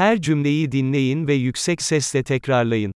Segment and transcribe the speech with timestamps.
[0.00, 2.93] Her cümleyi dinleyin ve yüksek sesle tekrarlayın.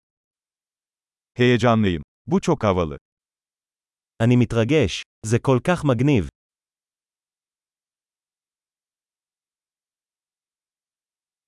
[1.33, 2.03] Heyecanlıyım.
[2.27, 2.98] Bu çok havalı.
[4.20, 5.04] אני מתרגש.
[5.26, 6.29] זה כל כך מגניב.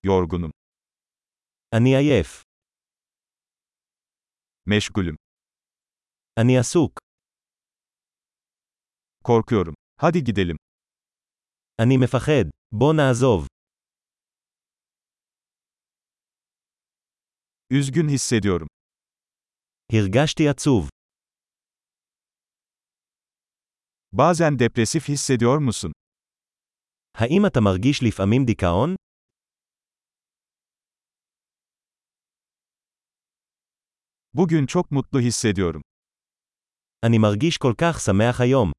[0.04, 0.52] Yorgunum.
[1.74, 2.44] אני עייף.
[4.66, 5.16] Meşgulüm.
[6.40, 7.00] אני עסוק.
[9.24, 9.74] Korkuyorum.
[10.02, 10.58] Hadi gidelim.
[11.82, 12.50] אני מפחד.
[12.72, 13.48] בוא נעזוב.
[17.71, 18.69] Üzgün hissediyorum.
[19.93, 20.89] הרגשתי עצוב.
[24.13, 25.93] Bazen depresif hissediyor musun?
[27.15, 28.97] האם אתה מרגיש לפעמים דיכאון?
[34.35, 35.83] Bugün çok mutlu hissediyorum.
[37.07, 38.73] אני מרגיש כל כך שמח היום.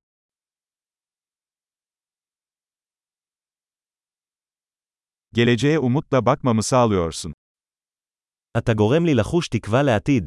[5.34, 7.34] Geleceğe umutla bakmamı sağlıyorsun.
[8.58, 10.26] אתה גורם לי לחוש תקווה לעתיד.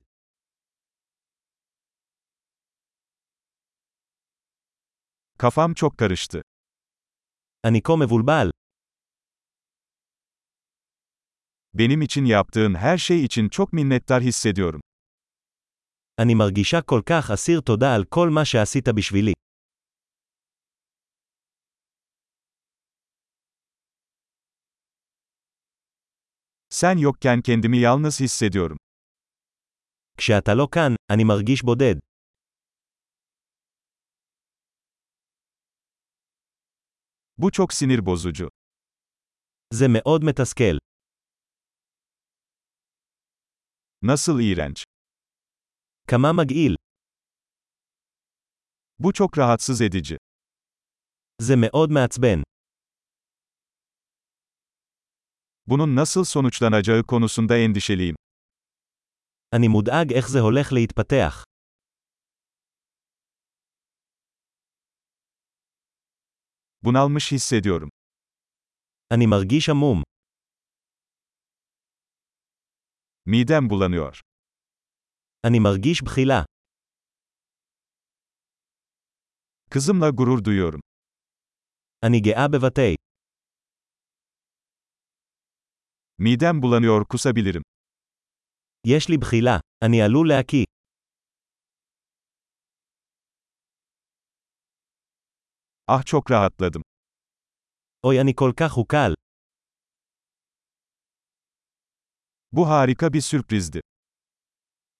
[5.39, 6.41] Kafam çok karıştı.
[7.65, 8.51] אני כה מבולבל.
[11.75, 14.81] Benim için yaptığın her şey için çok minnettar hissediyorum.
[16.19, 19.33] אני מרגישה כל כך אסיר תודה על כל מה שעשית בשבילי.
[26.71, 28.77] Sen yokken kendimi yalnız hissediyorum.
[30.19, 31.97] כשאתה לא כאן, אני מרגיש בודד.
[37.39, 38.49] Bu çok sinir bozucu.
[39.75, 40.79] זה מאוד מתסכל.
[44.03, 44.85] Nasıl iğrenç.
[46.09, 46.77] כמה מגעיל.
[48.99, 50.17] Bu çok rahatsız edici.
[51.41, 52.43] זה מאוד מעצבן.
[55.71, 58.17] Bunun nasıl sonuçlanacağı konusunda endişeliyim.
[59.53, 61.45] אני מודאג איך זה הולך להתפתח.
[66.83, 67.89] Bunalmış hissediyorum.
[69.11, 70.03] אני מרגיש עמום.
[73.27, 74.21] Midem bulanıyor.
[75.47, 76.45] אני מרגיש בחילה.
[79.71, 80.81] Kızımla gurur duyuyorum.
[82.05, 82.97] אני גאה בבתי.
[86.21, 87.63] Midem bulanıyor kusabilirim.
[88.87, 89.59] יש לי בחילה.
[89.85, 90.65] אני עלול להקיא.
[95.91, 96.83] Ah çok rahatladım.
[98.05, 99.13] אוי, אני כל כך הוקל.
[102.53, 103.81] Bu harika bir sürprizdi.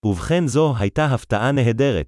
[0.05, 2.07] ובכן זו הייתה הפתעה נהדרת.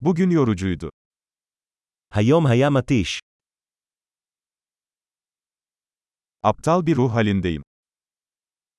[0.00, 0.88] Bugün yorucuydu.
[2.14, 3.19] היום היה מתיש.
[6.42, 7.62] Aptal bir ruh halindeyim.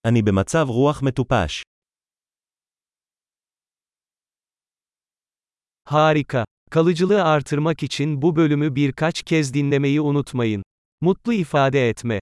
[0.05, 1.63] אני במצב רוח מטופש.
[5.85, 6.45] Harika.
[6.71, 10.63] Kalıcılığı artırmak için bu bölümü birkaç kez dinlemeyi unutmayın.
[11.01, 12.19] Mutlu ifade etme.